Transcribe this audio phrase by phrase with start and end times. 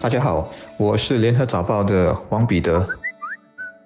[0.00, 2.88] 大家好，我是联合早报的黄彼得。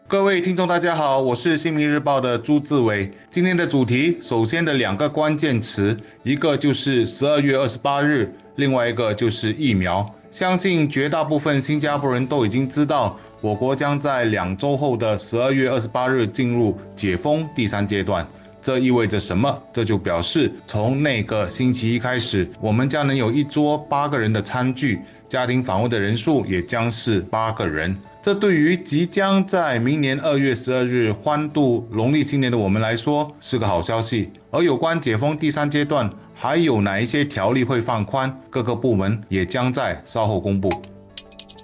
[0.06, 3.10] 各位听众，大家好，我是新民日报的朱志伟。
[3.30, 10.06] 今天的主题，首先的两个关键词，一个就是十二月二十八日，另外一个就是疫苗。
[10.30, 18.26] 相信绝大部分新加坡人都已经知道，我国将在两周后的十二月二十八日进入解封第三阶段。
[18.62, 19.60] 这意味着什么？
[19.72, 27.96] 这就表示从那个星期一开始，我们将能有一桌八个人的餐具，家庭访问的人数也将是八个人。
[28.22, 34.30] 这对于即将在明年二月十二日欢度农历新年的我们来说是个好消息。
[34.52, 38.32] 而有关解封第三阶段，还有哪一些条例会放宽？
[38.48, 40.70] 各个部门也将在稍后公布。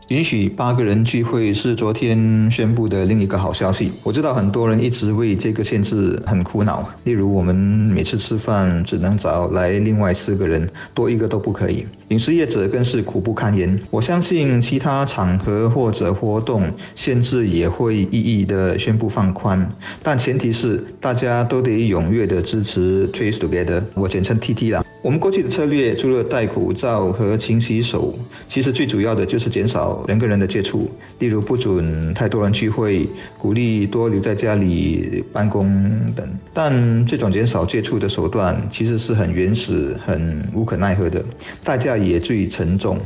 [0.09, 3.93] 允许八个人聚会是昨天宣布的另一个好消息。
[4.03, 11.87] 我知道很多人一直为这个限制很苦恼，例如我们每次吃饭只能找来另外四个人，多一个都不可以。
[12.09, 13.79] 饮食业者更是苦不堪言。
[13.91, 19.69] 我相信其他场合或者活动限制也会一一的宣布放宽，
[20.03, 24.83] 但前提是大家都得踊跃的支持 Trace Together，我简称 TT 啦。
[25.01, 28.13] 我们过去的策略除了戴口罩和勤洗手，
[28.49, 30.91] 其实最主要的就是减少人跟人的接触，
[31.21, 35.71] 例如不准太多人聚会，鼓励多留在家里办公
[36.17, 36.29] 等。
[36.53, 41.25] 但这种减少接触的手段其实是很原始、很无可奈何的，
[41.63, 42.99] 代价也最沉重。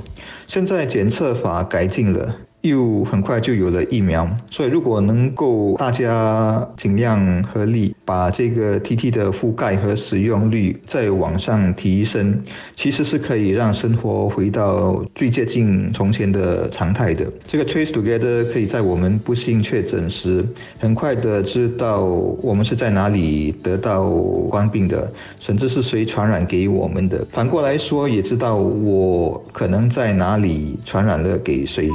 [0.46, 2.34] 现在检测法改进了。
[2.62, 12.40] 又很快就有了疫苗，所以如果能够大家尽量合力把这个 TT 的覆盖和使用率再往上提升，
[12.76, 17.26] 其实是可以让生活回到最接近从前的常态的。
[17.48, 20.44] 这个 Trace Together 可以在我们不幸确诊时，
[20.78, 24.08] 很快的知道我们是在哪里得到
[24.48, 27.26] 冠病的，甚至是谁传染给我们的。
[27.32, 31.90] 反过来说，也知道我可能在哪里传染了给谁。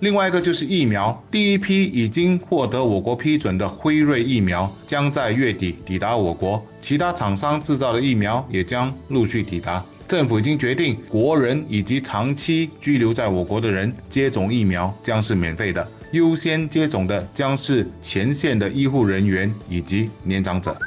[0.00, 9.84] 另外一个就是疫苗，第一批已经获得我国批准的辉瑞疫苗将在月底抵达我国，其他厂商制造的疫苗也将陆续抵达。
[10.06, 20.78] 政府已经决定，国人以及长期居留在我国的人接种疫苗将是免费的，优先接种的将是前线的医护人员以及年长者，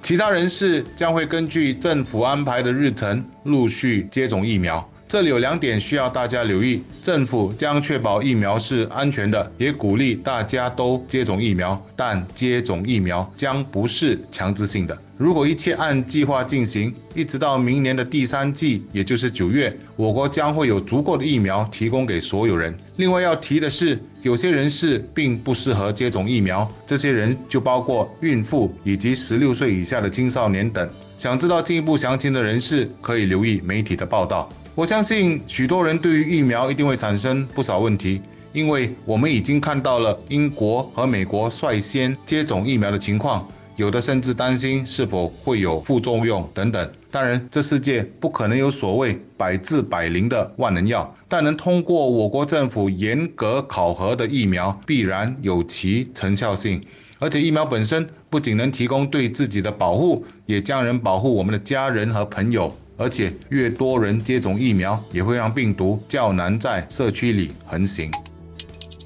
[0.00, 4.88] 其他人士将会根据政府安排的日程陆续接种疫苗。
[5.12, 14.98] 这里有两点需要大家留意：政府将确保疫苗是安全的，也鼓励大家都接种疫苗，但接种疫苗将不是强制性的。
[15.18, 22.74] 如果一切按计划进行，一直到明年的第三季，也就是九月，我国将会有足够的疫苗提供给所有人。
[22.96, 30.88] 另外要提的是，有些人士并不适合接种疫苗，这些人就包括孕妇以及十六岁以下的青少年等。
[31.18, 34.48] 想知道进一步详情的人士，可以留意媒体的报道。
[34.74, 38.22] 我相信许多人对于疫苗一定会产生不少问题，
[38.54, 43.46] 因为我们已经看到了英国和美国率先接种疫苗的情况，
[43.76, 46.90] 有的甚至担心是否会有副作用等等。
[47.10, 56.82] 当然，这世界不可能有所谓百治百灵的万能药，但能通过我国政府严格考核的疫苗，必然有其成效性。
[57.18, 62.74] 而且疫苗本身不仅能提供对自己的保护，也将能保护我们的家人和朋友。
[63.02, 68.08] 而且越多人接种疫苗，也会让病毒较难在社区里横行。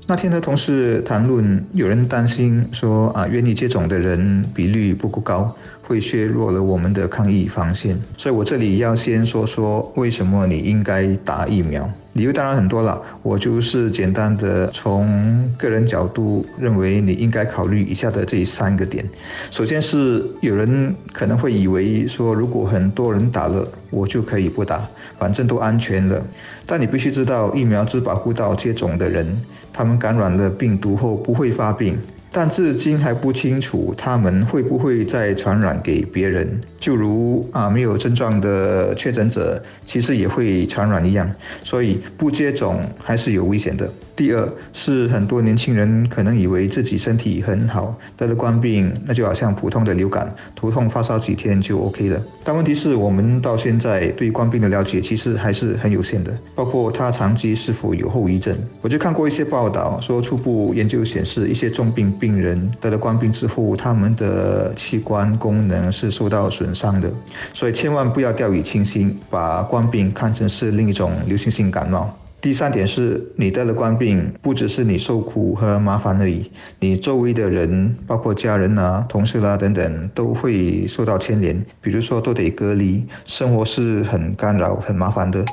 [0.06, 5.56] 那天和同事谈论，有人担心说啊，愿意接种的人比率不够高。
[5.88, 11.88] 会削弱了我们的抗疫防线，所以我这里要先说说为什么你应该打疫苗。
[12.16, 19.06] 理由当然很多了，我就是简单的从个人角度认为你应该考虑以下的这三个点。
[19.50, 24.88] 首先是有人可能会以为说，如果很多人打了，我就可以不打，
[25.18, 26.24] 反正都安全了。
[26.64, 29.26] 但你必须知道，疫苗只保护到接种的人，
[29.70, 31.98] 他们感染了病毒后不会发病。
[32.38, 36.46] 但至今还不清楚他们会不会再传染给别人，
[36.78, 41.26] 就如啊没有症状的确诊者其实也会传染一样，
[41.64, 43.90] 所以不接种还是有危险的。
[44.16, 52.20] 第二是很多年轻人可能以为自己身体很好，得了冠病，那就好像普通的流感，头痛发烧几天就 OK 了。
[52.42, 58.56] 但问题是我们到现在对冠病的了解其实还是很有限的，包括它长期是否有后遗症。
[58.80, 67.12] 我就看过一些报道，说初步研究显示，一些重病病人得了冠病之后，他们的器官功能是受到损伤的。
[67.52, 72.16] 所以千万不要掉以轻心，把冠病看成是另一种流行性感冒。
[72.40, 76.48] 第三点是你得了冠病，不只是你受苦和麻烦而已，
[76.78, 81.60] 你周围的人，包括家人啊、同事啦等等，都会受到牵连。
[81.80, 85.44] 比如说都得隔离，生活是很干扰、很麻烦的。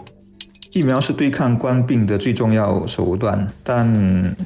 [0.72, 3.88] 疫苗是对抗冠病的最重要手段，但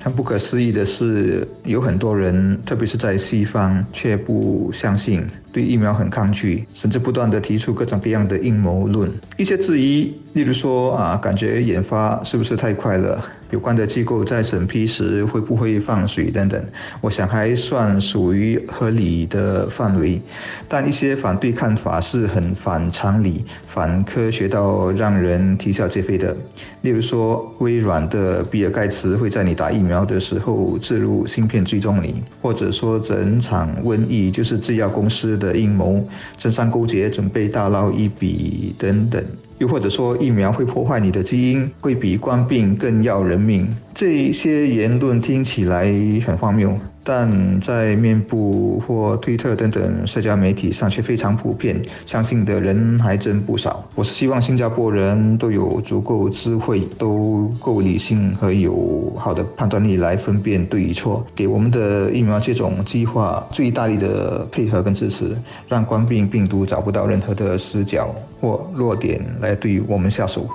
[0.01, 5.25] 很不可思议的是，有很多人，特别是在西方，却不相信，
[5.57, 9.12] 对疫苗很抗拒，甚至不断的提出各种各样的阴谋论。
[9.38, 13.19] 一些质疑，例如说啊，感觉研发是不是太快了？
[13.50, 16.62] 有关的机构在审批时会不会放水等等，
[17.00, 20.21] 我想还算属于合理的范围。
[20.68, 26.36] 但一些反对看法是很反常理、反科学到让人啼笑皆非的。
[26.81, 36.05] 例如说，微软的比尔盖茨会在你打疫苗的时候置入芯片追踪你，或者说整场瘟疫就是制药公司的的阴谋，
[36.38, 39.23] 政商勾结准备大捞一笔等等。
[39.57, 43.67] 又或者说疫苗会破坏你的基因，会比冠病更要人命，
[43.97, 45.91] 这些言论听起来
[46.23, 46.71] 很荒谬。
[47.03, 53.83] 但在面部或推特等等社交媒体上却非常普遍，相信的人还真不少。
[53.95, 65.31] 我是希望新加坡人都有足够智慧，都够理性和有好的判断力来分辨对与错，给我们的疫苗接种计划最大力的配合跟支持，
[65.69, 70.45] 让冠病病毒找不到任何的死角或弱点来对我们下手。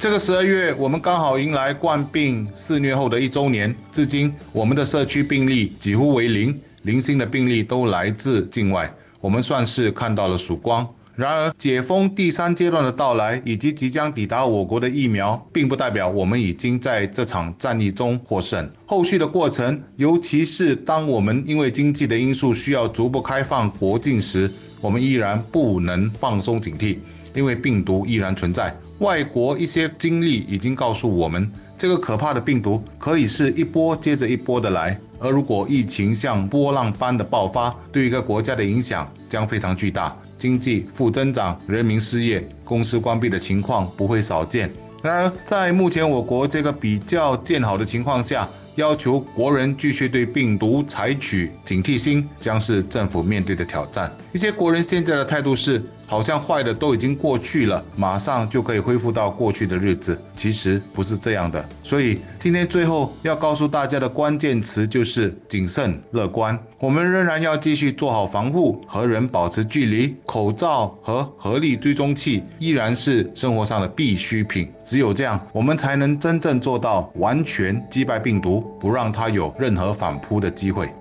[0.00, 3.76] 这个十二月，我们刚好迎来冠病肆虐后的一周年。
[3.92, 8.90] 至今，我们的社区病例几乎为零，零星的病例都来自境外。
[9.20, 10.88] 我们算是看到了曙光。
[11.14, 18.66] 然而，解封第三阶段的到来，以及即将抵达我国的疫苗，并不代表我们已经在这场战役中获胜。
[18.86, 24.50] 后续的过程，尤其是当我们因为经济的因素需要逐步开放国境时，
[24.80, 26.96] 我们依然不能放松警惕。
[27.34, 34.98] 因为病毒依然存在，外国一些经历已经告诉我们，这个可怕的病毒可以是一波接着一波的来。
[35.18, 44.70] 而如果疫情像波浪般的爆发，对一个国家的影响将非常巨大，经济负增长、人民失业、公司关闭的情况不会少见。
[45.02, 54.10] 然而，在目前我国这个比较见好的情况下，要求国人继续对病毒采取警惕心，将是政府面对的挑战。
[54.32, 55.82] 一些国人现在的态度是。
[56.10, 60.20] 好像坏的都已经过去了，马上就可以恢复到过去的日子。
[60.34, 66.58] 其实不是这样的，所以今天最后要告诉大家的关键词就是谨慎乐观。
[66.80, 74.68] 我们仍然要继续做好防护，和人保持距离，口罩和合力追踪器依然是生活上的必需品。
[74.82, 80.92] 只有这样，我们才能真正做到完全击败病毒，不让他有任何反扑的机会。